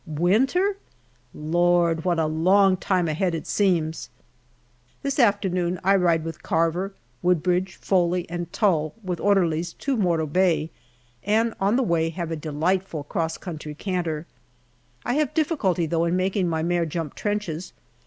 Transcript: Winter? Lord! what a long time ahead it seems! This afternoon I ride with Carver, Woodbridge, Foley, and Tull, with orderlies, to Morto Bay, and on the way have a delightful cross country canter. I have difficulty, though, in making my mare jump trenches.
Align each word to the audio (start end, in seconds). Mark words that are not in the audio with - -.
Winter? 0.07 0.77
Lord! 1.31 2.05
what 2.05 2.17
a 2.17 2.25
long 2.25 2.75
time 2.75 3.07
ahead 3.07 3.35
it 3.35 3.45
seems! 3.45 4.09
This 5.03 5.19
afternoon 5.19 5.79
I 5.83 5.95
ride 5.95 6.23
with 6.23 6.41
Carver, 6.41 6.95
Woodbridge, 7.21 7.75
Foley, 7.75 8.27
and 8.27 8.51
Tull, 8.51 8.95
with 9.03 9.19
orderlies, 9.19 9.73
to 9.73 9.95
Morto 9.95 10.25
Bay, 10.25 10.71
and 11.23 11.53
on 11.61 11.75
the 11.75 11.83
way 11.83 12.09
have 12.09 12.31
a 12.31 12.35
delightful 12.35 13.03
cross 13.03 13.37
country 13.37 13.75
canter. 13.75 14.25
I 15.05 15.13
have 15.13 15.35
difficulty, 15.35 15.85
though, 15.85 16.05
in 16.05 16.15
making 16.15 16.49
my 16.49 16.63
mare 16.63 16.87
jump 16.87 17.13
trenches. 17.13 17.71